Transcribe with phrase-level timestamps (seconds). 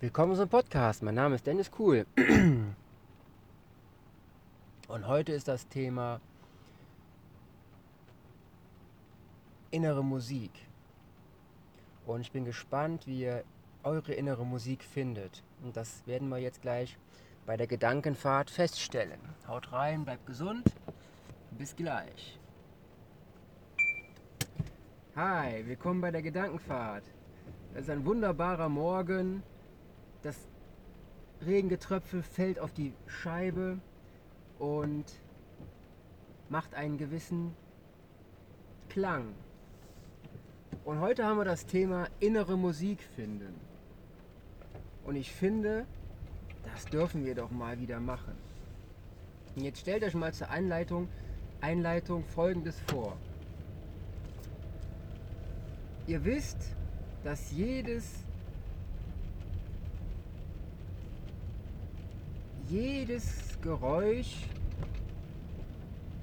[0.00, 1.02] Willkommen zum Podcast.
[1.02, 2.06] Mein Name ist Dennis Kuhl.
[4.86, 6.20] Und heute ist das Thema
[9.72, 10.52] innere Musik.
[12.06, 13.42] Und ich bin gespannt, wie ihr
[13.82, 15.42] eure innere Musik findet.
[15.64, 16.96] Und das werden wir jetzt gleich
[17.44, 19.18] bei der Gedankenfahrt feststellen.
[19.48, 20.62] Haut rein, bleibt gesund.
[21.58, 22.38] Bis gleich.
[25.16, 27.02] Hi, willkommen bei der Gedankenfahrt.
[27.74, 29.42] Es ist ein wunderbarer Morgen.
[30.22, 30.36] Das
[31.46, 33.78] Regengetröpfel fällt auf die Scheibe
[34.58, 35.04] und
[36.48, 37.54] macht einen gewissen
[38.88, 39.34] Klang.
[40.84, 43.54] Und heute haben wir das Thema innere Musik finden.
[45.04, 45.86] Und ich finde,
[46.72, 48.34] das dürfen wir doch mal wieder machen.
[49.54, 51.08] Und jetzt stellt euch mal zur Einleitung,
[51.60, 53.16] Einleitung Folgendes vor.
[56.06, 56.76] Ihr wisst,
[57.24, 58.24] dass jedes
[62.68, 64.46] jedes Geräusch,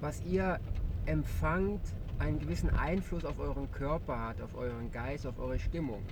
[0.00, 0.60] was ihr
[1.06, 1.80] empfangt,
[2.18, 6.02] einen gewissen Einfluss auf euren Körper hat, auf euren Geist, auf eure Stimmung.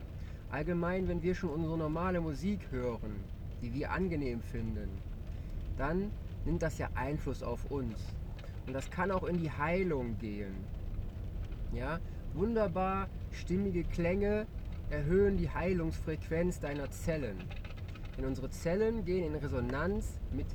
[0.51, 3.17] Allgemein, wenn wir schon unsere normale Musik hören,
[3.63, 4.89] die wir angenehm finden,
[5.79, 6.11] dann
[6.45, 7.99] nimmt das ja Einfluss auf uns.
[8.67, 10.55] Und das kann auch in die Heilung gehen.
[11.73, 11.99] Ja,
[12.35, 14.47] wunderbar stimmige Klänge
[14.91, 17.39] erhöhen die Heilungsfrequenz deiner Zellen.
[18.17, 20.47] Denn unsere Zellen gehen in Resonanz mit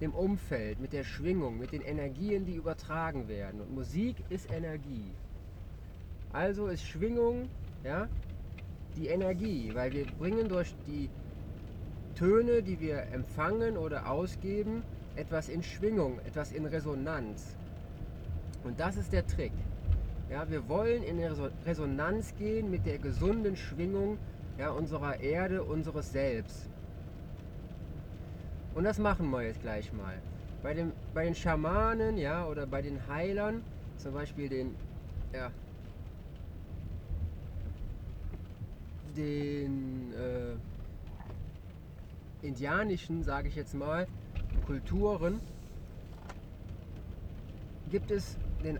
[0.00, 3.60] dem Umfeld, mit der Schwingung, mit den Energien, die übertragen werden.
[3.60, 5.10] Und Musik ist Energie.
[6.32, 7.48] Also ist Schwingung
[7.84, 8.08] ja,
[8.96, 11.08] die Energie, weil wir bringen durch die
[12.14, 14.82] Töne, die wir empfangen oder ausgeben,
[15.16, 17.56] etwas in Schwingung, etwas in Resonanz.
[18.64, 19.52] Und das ist der Trick.
[20.30, 21.20] Ja, wir wollen in
[21.66, 24.18] Resonanz gehen mit der gesunden Schwingung
[24.58, 26.71] ja, unserer Erde, unseres Selbst.
[28.74, 30.14] Und das machen wir jetzt gleich mal.
[30.62, 33.62] Bei, dem, bei den Schamanen, ja, oder bei den Heilern,
[33.98, 34.74] zum Beispiel den,
[35.32, 35.50] ja,
[39.16, 40.54] den äh,
[42.46, 44.06] indianischen, sage ich jetzt mal,
[44.66, 45.40] Kulturen,
[47.90, 48.78] gibt es den,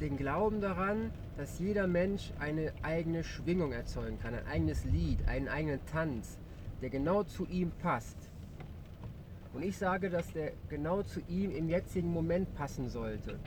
[0.00, 5.48] den Glauben daran, dass jeder Mensch eine eigene Schwingung erzeugen kann, ein eigenes Lied, einen
[5.48, 6.38] eigenen Tanz,
[6.80, 8.29] der genau zu ihm passt.
[9.52, 13.38] Und ich sage, dass der genau zu ihm im jetzigen Moment passen sollte.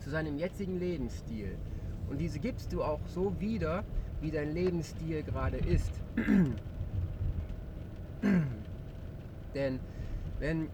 [0.00, 1.56] Zu seinem jetzigen Lebensstil.
[2.10, 3.84] Und diese gibst du auch so wieder,
[4.20, 5.92] wie dein Lebensstil gerade ist.
[9.54, 9.80] Denn
[10.38, 10.68] wenn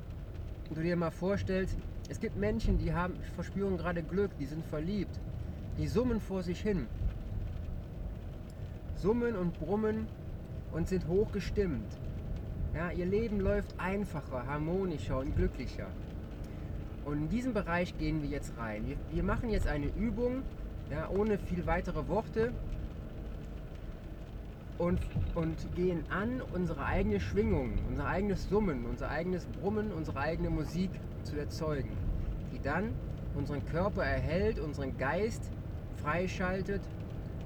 [0.74, 1.76] du dir mal vorstellst,
[2.08, 5.20] es gibt Menschen, die haben, verspüren gerade Glück, die sind verliebt,
[5.78, 6.86] die summen vor sich hin.
[8.96, 10.08] Summen und brummen
[10.72, 11.98] und sind hochgestimmt.
[12.74, 15.86] Ja, ihr Leben läuft einfacher, harmonischer und glücklicher.
[17.04, 18.86] Und in diesen Bereich gehen wir jetzt rein.
[18.86, 20.42] Wir, wir machen jetzt eine Übung,
[20.90, 22.52] ja, ohne viel weitere Worte
[24.76, 25.00] und,
[25.34, 30.90] und gehen an, unsere eigene Schwingung, unser eigenes Summen, unser eigenes Brummen, unsere eigene Musik
[31.24, 31.96] zu erzeugen,
[32.52, 32.92] die dann
[33.34, 35.50] unseren Körper erhält, unseren Geist
[35.96, 36.82] freischaltet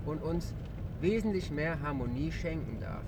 [0.04, 0.54] und uns
[1.00, 3.02] wesentlich mehr Harmonie schenken darf.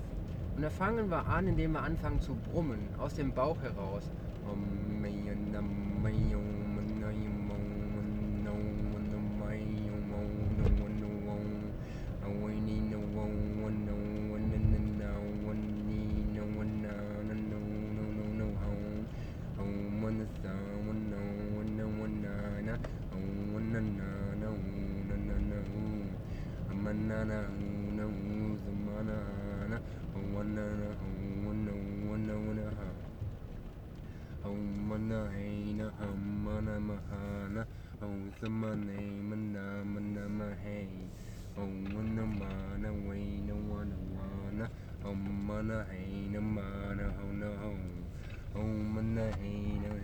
[0.55, 4.09] Und da fangen wir an, indem wir anfangen zu brummen, aus dem Bauch heraus.
[4.45, 5.24] Samane
[39.05, 40.89] Om oh, mana mahay.
[41.57, 44.65] Oh mana mana way no wanna wanna.
[45.91, 47.71] Hey no mana ho no ho.
[48.57, 49.94] Oh mana hey no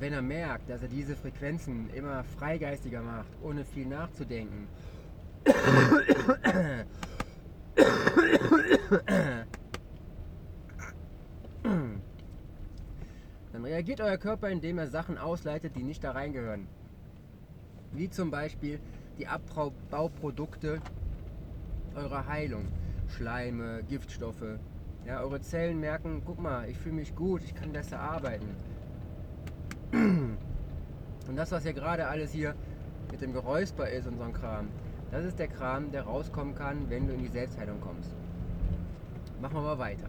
[0.00, 4.66] wenn er merkt, dass er diese Frequenzen immer freigeistiger macht, ohne viel nachzudenken,
[13.52, 16.66] dann reagiert euer Körper, indem er Sachen ausleitet, die nicht da reingehören.
[17.92, 18.80] Wie zum Beispiel
[19.18, 20.80] die Abbauprodukte
[21.94, 22.68] eurer Heilung.
[23.08, 24.58] Schleime, Giftstoffe.
[25.06, 28.48] Ja, eure Zellen merken, guck mal, ich fühle mich gut, ich kann besser arbeiten.
[29.92, 32.54] Und das, was ja gerade alles hier
[33.10, 34.68] mit dem Geräusper ist und so ein Kram,
[35.10, 38.14] das ist der Kram, der rauskommen kann, wenn du in die Selbstheilung kommst.
[39.40, 40.08] Machen wir mal weiter.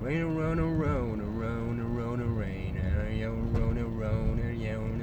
[0.00, 2.76] Rain around, around, around, around, rain.
[2.76, 4.94] Around, around, around, around,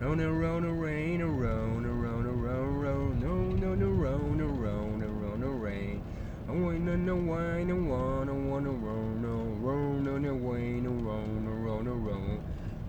[0.00, 6.02] Round around, rain, around, around, around, around, no, no, no, round, around, around, the rain.
[6.46, 9.32] I wanna know why, no, wanna, wanna, round, no,
[9.66, 12.40] round, on the way, no, round, around, around,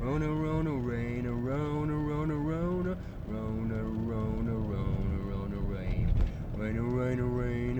[0.02, 2.88] round, around, the rain, around, around, around,
[3.30, 6.12] around, around, around, around, the rain,
[6.58, 7.75] rain, rain, rain.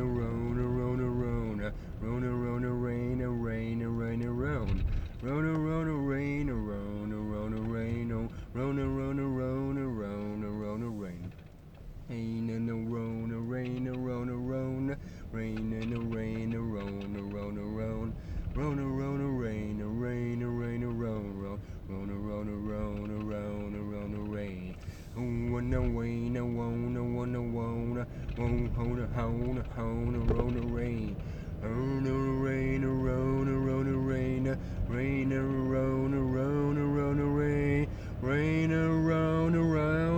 [28.38, 31.16] Hona, hona, hona, hona, rona, rain.
[31.62, 32.12] Rona,
[32.44, 34.58] rain, rona, rona, rain.
[34.88, 37.88] Rain, rona, rona, rona, rain.
[38.22, 40.15] Rain, rona, rona.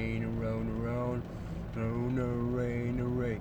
[0.00, 1.22] rain around around
[1.76, 3.40] around the rain the oh, rain.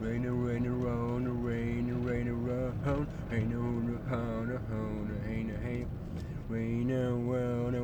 [0.00, 3.08] Rain rain around the rain rain around rain.
[3.30, 5.48] Around around rain
[6.48, 6.90] rain.
[6.90, 7.74] Around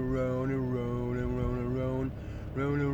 [0.00, 2.12] roan, roan, roan, roan, roan,
[2.54, 2.89] roan, roan,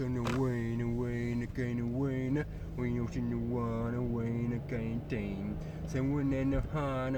[0.00, 2.42] gonna wane away, gonna wane.
[2.78, 5.58] We ocean the water, wane again, dane.
[5.86, 6.62] Someone in the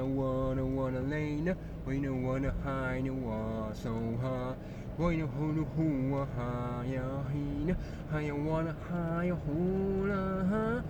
[0.04, 1.54] wanna wanna lane.
[1.86, 4.54] We wanna hide, no water, so high.
[4.98, 7.76] We no hold a hoo, a higher heen.
[8.10, 10.82] Higher water, higher hula.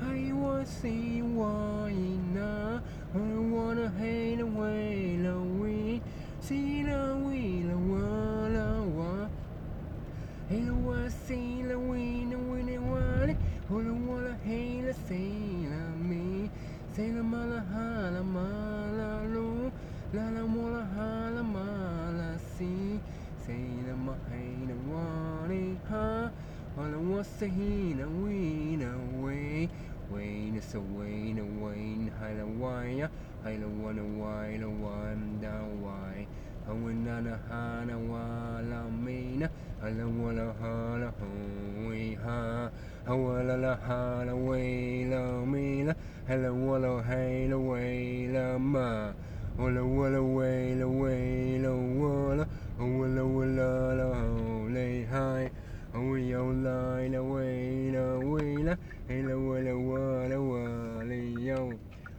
[0.00, 1.92] I wanna see why
[2.32, 2.84] not.
[3.12, 6.02] I wanna hate away the wind.
[6.38, 7.09] See the
[34.20, 36.26] Why na wai na why?
[36.68, 39.48] I na na ha na wa la me na
[39.80, 42.70] la wa la ha la ho we ha
[43.06, 45.94] ha wa la la ha la we la me na
[46.28, 49.12] ha la wa la hey la we la ma.
[49.58, 52.44] Wa la wa la we la we la wa la
[52.78, 54.06] wa la wa la la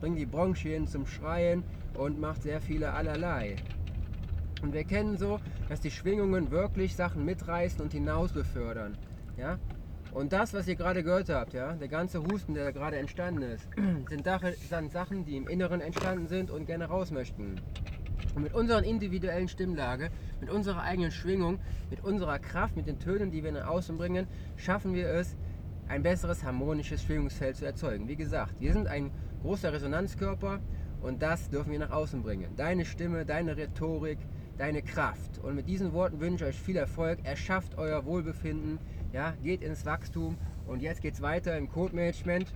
[0.00, 1.62] bringt die Bronchien zum Schreien
[1.94, 3.56] und macht sehr viele allerlei.
[4.62, 5.38] Und wir kennen so,
[5.68, 8.96] dass die Schwingungen wirklich Sachen mitreißen und hinaus befördern.
[9.36, 9.58] Ja?
[10.12, 13.68] Und das, was ihr gerade gehört habt, ja, der ganze Husten, der gerade entstanden ist,
[14.08, 14.28] sind,
[14.68, 17.60] sind Sachen, die im Inneren entstanden sind und gerne raus möchten.
[18.34, 21.58] Und mit unserer individuellen Stimmlage, mit unserer eigenen Schwingung,
[21.90, 24.26] mit unserer Kraft, mit den Tönen, die wir nach außen bringen,
[24.56, 25.36] schaffen wir es,
[25.88, 28.06] ein besseres harmonisches Schwingungsfeld zu erzeugen.
[28.06, 29.10] Wie gesagt, wir sind ein
[29.42, 30.60] großer Resonanzkörper
[31.02, 32.54] und das dürfen wir nach außen bringen.
[32.56, 34.18] Deine Stimme, deine Rhetorik,
[34.58, 35.38] deine Kraft.
[35.42, 37.18] Und mit diesen Worten wünsche ich euch viel Erfolg.
[37.24, 38.78] Erschafft euer Wohlbefinden,
[39.12, 42.52] ja, geht ins Wachstum und jetzt geht es weiter im Code-Management.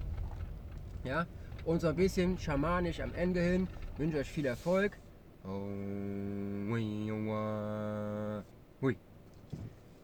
[1.05, 1.27] Ja,
[1.65, 3.69] und so ein bisschen schamanisch am Ende hin.
[3.97, 4.99] Wünsche euch viel Erfolg.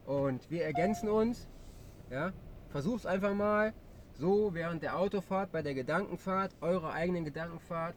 [0.05, 1.47] Und wir ergänzen uns.
[2.09, 2.31] Ja,
[2.69, 3.73] versucht einfach mal
[4.21, 7.95] so während der Autofahrt, bei der Gedankenfahrt, eurer eigenen Gedankenfahrt,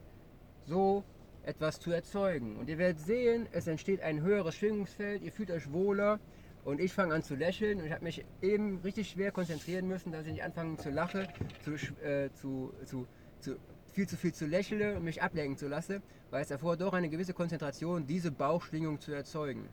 [0.64, 1.04] so
[1.44, 2.56] etwas zu erzeugen.
[2.56, 6.18] Und ihr werdet sehen, es entsteht ein höheres Schwingungsfeld, ihr fühlt euch wohler
[6.64, 10.12] und ich fange an zu lächeln und ich habe mich eben richtig schwer konzentrieren müssen,
[10.12, 11.28] dass ich nicht anfange zu lachen,
[11.62, 13.06] zu, äh, zu, zu,
[13.40, 13.56] zu,
[13.92, 17.10] viel zu viel zu lächeln und mich ablenken zu lassen, weil es erfordert doch eine
[17.10, 19.68] gewisse Konzentration, diese Bauchschwingung zu erzeugen.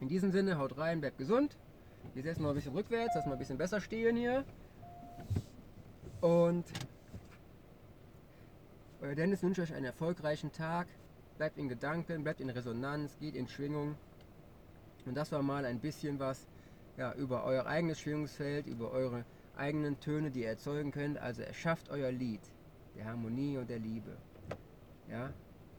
[0.00, 1.56] In diesem Sinne, haut rein, bleibt gesund.
[2.14, 4.44] Wir setzen mal ein bisschen rückwärts, dass wir ein bisschen besser stehen hier.
[6.24, 6.64] Und
[9.02, 10.86] euer Dennis wünscht euch einen erfolgreichen Tag.
[11.36, 13.94] Bleibt in Gedanken, bleibt in Resonanz, geht in Schwingung.
[15.04, 16.46] Und das war mal ein bisschen was
[16.96, 21.18] ja, über euer eigenes Schwingungsfeld, über eure eigenen Töne, die ihr erzeugen könnt.
[21.18, 22.40] Also erschafft euer Lied
[22.96, 24.16] der Harmonie und der Liebe.
[25.10, 25.30] Ja,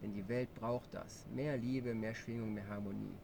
[0.03, 1.25] denn die Welt braucht das.
[1.33, 3.17] Mehr Liebe, mehr Schwingung, mehr Harmonie.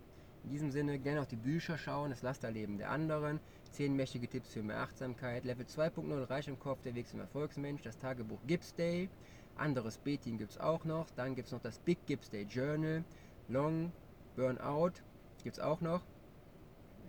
[0.44, 3.40] In diesem Sinne gerne auch die Bücher schauen, das Lasterleben der anderen,
[3.72, 7.84] 10 mächtige Tipps für mehr Achtsamkeit, Level 2.0 Reich im Kopf, der Weg zum Erfolgsmensch,
[7.84, 9.10] das Tagebuch Gibbs Day,
[9.56, 13.04] anderes B-Team gibt es auch noch, dann gibt es noch das Big Gibbs Day Journal,
[13.48, 13.92] Long
[14.36, 14.94] Burnout
[15.44, 16.02] gibt es auch noch,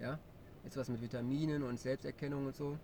[0.00, 0.18] ja,
[0.64, 2.78] jetzt was mit Vitaminen und Selbsterkennung und so.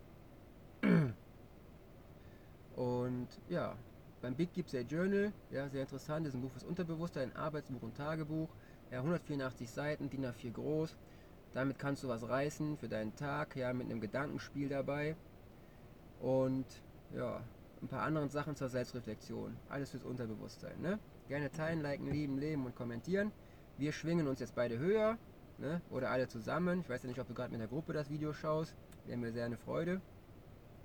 [2.74, 3.76] Und ja,
[4.20, 7.36] beim Big Gibbs Day Journal, ja, sehr interessant, das ist ein Buch fürs Unterbewusstsein, ein
[7.36, 8.48] Arbeitsbuch und Tagebuch.
[8.90, 10.96] Ja, 184 Seiten, DIN A4 groß.
[11.52, 15.16] Damit kannst du was reißen für deinen Tag, ja, mit einem Gedankenspiel dabei.
[16.20, 16.66] Und
[17.14, 17.42] ja,
[17.82, 19.56] ein paar anderen Sachen zur Selbstreflexion.
[19.68, 20.80] Alles fürs Unterbewusstsein.
[20.80, 20.98] Ne?
[21.28, 23.32] Gerne teilen, liken, lieben, leben und kommentieren.
[23.76, 25.18] Wir schwingen uns jetzt beide höher.
[25.58, 25.80] Ne?
[25.90, 26.80] Oder alle zusammen.
[26.80, 28.74] Ich weiß ja nicht, ob du gerade mit der Gruppe das Video schaust.
[29.06, 30.00] Wäre mir sehr eine Freude.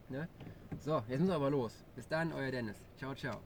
[0.10, 0.27] Ne?
[0.79, 1.86] So, jetzt müssen wir aber los.
[1.95, 2.77] Bis dann, euer Dennis.
[2.98, 3.39] Ciao, ciao.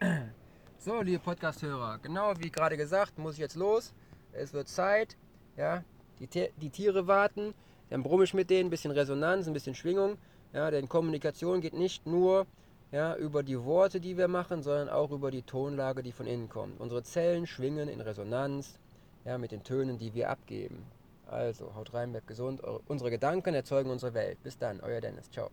[0.84, 3.94] So, liebe Podcast-Hörer, genau wie gerade gesagt, muss ich jetzt los.
[4.32, 5.16] Es wird Zeit.
[5.56, 5.82] Ja,
[6.20, 7.54] die, die Tiere warten.
[7.88, 10.18] Dann brumme ich mit denen, ein bisschen Resonanz, ein bisschen Schwingung.
[10.52, 12.46] Ja, denn Kommunikation geht nicht nur
[12.92, 16.50] ja, über die Worte, die wir machen, sondern auch über die Tonlage, die von innen
[16.50, 16.78] kommt.
[16.78, 18.78] Unsere Zellen schwingen in Resonanz
[19.24, 20.84] ja, mit den Tönen, die wir abgeben.
[21.26, 22.60] Also, haut rein, bleibt gesund.
[22.88, 24.42] Unsere Gedanken erzeugen unsere Welt.
[24.42, 25.30] Bis dann, euer Dennis.
[25.30, 25.50] Ciao.